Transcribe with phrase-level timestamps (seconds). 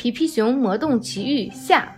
[0.00, 1.92] 皮皮熊魔动奇遇下，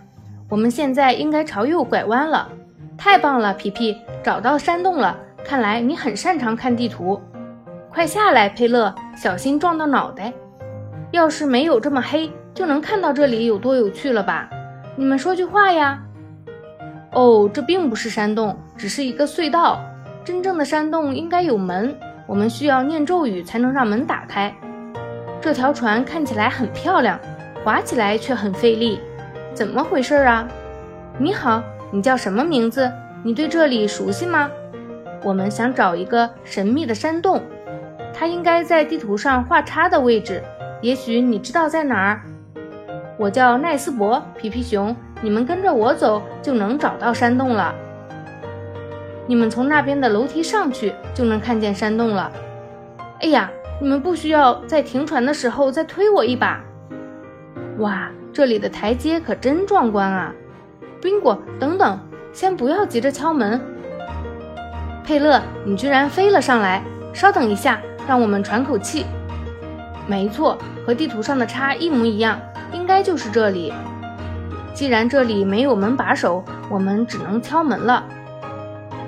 [0.48, 2.50] 我们现在应该朝右拐弯了。
[2.98, 5.16] 太棒了，皮皮，找到山洞了。
[5.44, 7.20] 看来你很擅长看地图。
[7.92, 10.32] 快下来，佩勒，小心撞到脑袋。
[11.12, 14.50] 要是没有这么黑，就能看到这里有多有趣了吧？
[14.96, 16.02] 你们说句话呀。
[17.12, 19.80] 哦，这并不是山洞，只是一个隧道。
[20.24, 24.52] 真正的山洞应该有门，我们需要念咒语才能让门打开。
[25.40, 27.16] 这条船看起来很漂亮，
[27.64, 28.98] 划起来却很费力，
[29.54, 30.48] 怎么回事啊？
[31.16, 31.62] 你好，
[31.92, 32.90] 你叫什么名字？
[33.22, 34.50] 你对这里熟悉吗？
[35.22, 37.40] 我们想找一个神秘的山洞，
[38.12, 40.42] 它应该在地图上画叉的位置。
[40.80, 42.20] 也许你知道在哪儿。
[43.16, 47.72] 我叫奈斯伯，皮皮熊，你们跟着我走就能找到山洞了。
[49.28, 52.32] 你们从那边的楼梯上去就能看见山洞了。
[53.20, 53.48] 哎呀，
[53.80, 56.60] 你们不需要在停船的时候再推我一把。
[57.78, 60.32] 哇，这里的台阶可真壮观啊！
[61.00, 61.98] 宾果，等等，
[62.32, 63.60] 先不要急着敲门。
[65.04, 66.82] 佩勒，你居然飞了上来！
[67.12, 69.06] 稍等一下，让我们喘口气。
[70.06, 72.38] 没错，和地图上的叉一模一样，
[72.72, 73.72] 应该就是这里。
[74.74, 78.04] 既然这里没有门把手，我们只能敲门了。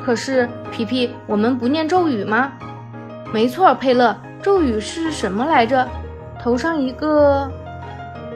[0.05, 2.53] 可是皮皮，我们不念咒语吗？
[3.33, 5.87] 没错，佩勒，咒语是什么来着？
[6.43, 7.51] 头上一个……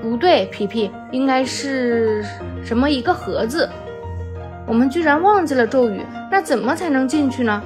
[0.00, 2.24] 不对，皮皮，应该是
[2.62, 3.68] 什么一个盒子？
[4.66, 7.62] 我们居然忘记了咒语，那怎么才能进去呢？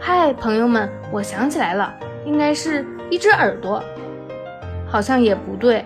[0.00, 1.92] 嗨，朋友们，我想起来了，
[2.24, 3.82] 应该是一只耳朵。
[4.86, 5.84] 好像也不对，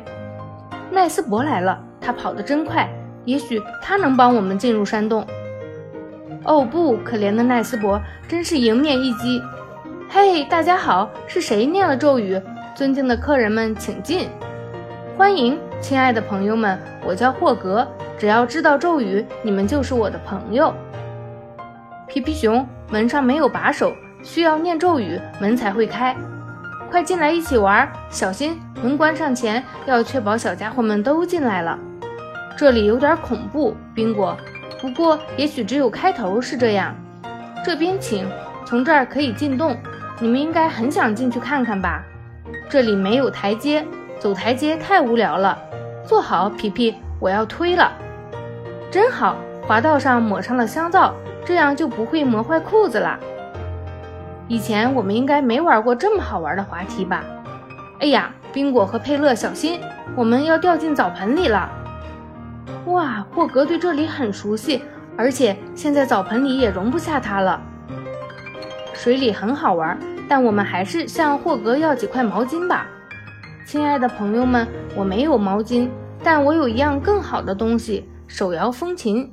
[0.90, 2.88] 奈斯伯来了，他跑得真快，
[3.24, 5.26] 也许他能帮我们进入山洞。
[6.44, 9.42] 哦不，可怜的奈斯伯，真是迎面一击。
[10.08, 12.40] 嘿，大家好，是谁念了咒语？
[12.76, 14.28] 尊敬的客人们，请进，
[15.18, 17.84] 欢迎，亲爱的朋友们，我叫霍格，
[18.16, 20.72] 只要知道咒语，你们就是我的朋友。
[22.06, 23.92] 皮皮熊，门上没有把手，
[24.22, 26.16] 需要念咒语，门才会开。
[26.88, 31.76] 快进来一起玩，小心门关上前要确保小家伙们都进来了。
[32.56, 34.36] 这里有点恐怖，宾果。
[34.80, 36.94] 不过也许只有开头是这样。
[37.64, 38.24] 这边请，
[38.64, 39.76] 从这儿可以进洞。
[40.20, 42.04] 你们应该很想进去看看吧？
[42.68, 43.84] 这里没有台阶，
[44.18, 45.58] 走台阶太无聊了。
[46.04, 47.92] 坐好，皮皮，我要推了。
[48.90, 49.36] 真好，
[49.66, 51.14] 滑道上抹上了香皂，
[51.44, 53.18] 这样就不会磨坏裤子了。
[54.48, 57.22] 以前我们应该没玩过这么好玩的滑梯吧？
[58.00, 59.80] 哎呀，宾果和佩勒，小心，
[60.16, 61.70] 我们要掉进澡盆里了！
[62.86, 64.82] 哇，霍格对这里很熟悉，
[65.16, 67.60] 而且现在澡盆里也容不下他了。
[68.94, 72.86] 水里很好玩，但我们还是向霍格要几块毛巾吧。
[73.68, 75.90] 亲爱的朋友们，我没有毛巾，
[76.24, 79.30] 但我有一样更好的东西——手摇风琴。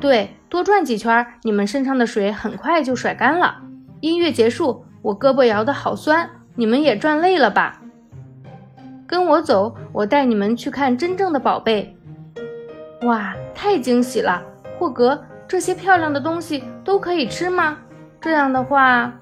[0.00, 3.58] 对，多转几圈，你们身上的水很快就甩干了。
[4.00, 7.80] 音乐结束，我胳膊摇得好酸，你们也转累了吧？
[9.06, 11.96] 跟我走，我带你们去看真正的宝贝。
[13.02, 14.42] 哇，太惊喜了！
[14.76, 17.78] 霍格，这些漂亮的东西都可以吃吗？
[18.20, 19.12] 这样的话，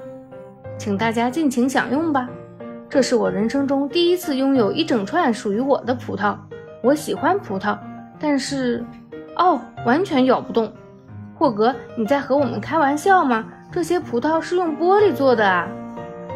[0.78, 2.26] 请大家尽情享用吧。
[2.90, 6.36] 这是我人生中第一次拥有一整串属于我的葡萄。
[6.82, 7.78] 我喜欢葡萄，
[8.18, 8.84] 但是，
[9.36, 10.72] 哦，完全咬不动。
[11.36, 13.46] 霍格，你在和我们开玩笑吗？
[13.70, 15.68] 这些葡萄是用玻璃做的啊！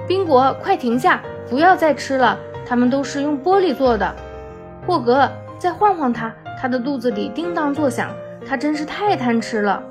[0.06, 1.20] 宾果，快停下，
[1.50, 4.14] 不要再吃了，它们都是用玻璃做的。
[4.87, 5.28] 霍格，
[5.59, 8.10] 再晃晃它，它的肚子里叮当作响，
[8.47, 9.82] 它真是太贪吃了。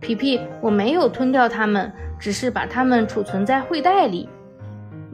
[0.00, 4.28] 皮皮，我没有吞掉它们，只是把它们储存在会袋里。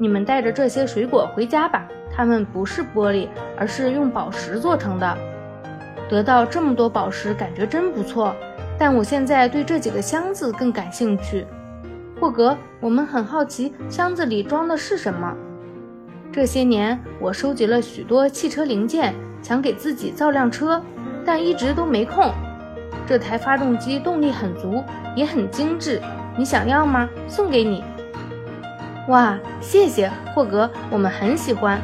[0.02, 5.18] 你们带着这些水果回家吧，它们不是玻璃，而是用宝石做成的。
[6.08, 8.34] 得到这么多宝石，感觉真不错。
[8.78, 11.46] 但我现在对这几个箱子更感兴趣，
[12.18, 15.36] 霍格，我们很好奇箱子里装的是什么。
[16.32, 20.82] 这些年我收集了许多汽车零件，想给自己造辆车，
[21.26, 22.32] 但一直都没空。
[23.06, 24.82] 这台发动机动力很足，
[25.14, 26.00] 也很精致，
[26.38, 27.06] 你想要吗？
[27.28, 27.84] 送给你。
[29.10, 31.80] 哇，谢谢霍格，我们很喜欢。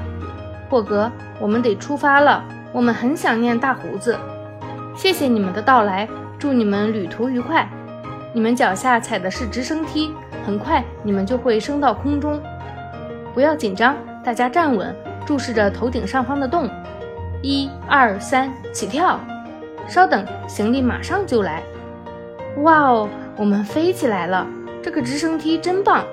[0.71, 4.17] 霍格，我们得出发了，我们很想念大胡子。
[4.95, 6.09] 谢谢你们的到来。
[6.39, 7.69] 祝你们旅途愉快！
[8.33, 10.13] 你们脚下踩的是直升梯，
[10.45, 12.41] 很快你们就会升到空中。
[13.35, 14.95] 不要紧张，大家站稳，
[15.27, 16.71] 注视着头顶上方的洞。
[17.43, 19.19] 一二三，起跳！
[19.89, 21.61] 稍等，行李马上就来。
[22.59, 24.47] 哇哦，我们飞起来了！
[24.81, 26.05] 这个直升梯真棒，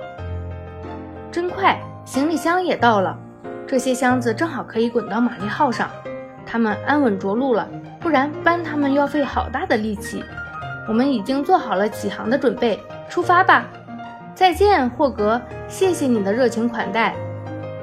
[1.34, 1.76] 真快！
[2.04, 3.18] 行李箱也到了，
[3.66, 5.90] 这些箱子正好可以滚到玛丽号上。
[6.46, 10.22] 他们安稳着陆了，不然搬他们要费好大的力气。
[10.86, 12.78] 我们已经做好了起航的准备，
[13.08, 13.64] 出发吧！
[14.32, 17.16] 再见，霍格，谢谢你的热情款待。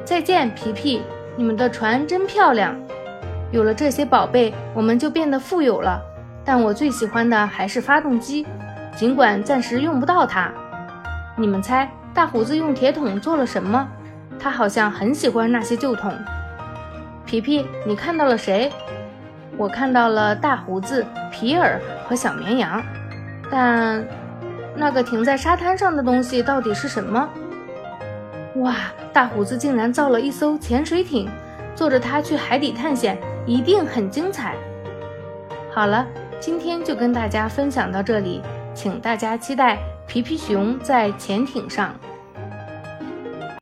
[0.05, 1.01] 再见，皮皮，
[1.35, 2.73] 你们的船真漂亮。
[3.51, 6.01] 有了这些宝贝，我们就变得富有了。
[6.45, 8.47] 但我最喜欢的还是发动机，
[8.95, 10.49] 尽管暂时用不到它。
[11.35, 13.87] 你们猜，大胡子用铁桶做了什么？
[14.39, 16.13] 他好像很喜欢那些旧桶。
[17.25, 18.71] 皮皮，你看到了谁？
[19.57, 22.81] 我看到了大胡子、皮尔和小绵羊。
[23.49, 24.05] 但
[24.75, 27.29] 那个停在沙滩上的东西到底是什么？
[28.55, 28.75] 哇，
[29.13, 31.29] 大胡子竟然造了一艘潜水艇，
[31.75, 34.55] 坐着它去海底探险，一定很精彩。
[35.73, 36.05] 好了。
[36.39, 38.41] 今天就跟大家分享到这里，
[38.73, 39.77] 请大家期待
[40.11, 41.97] 皮皮熊在潜艇上。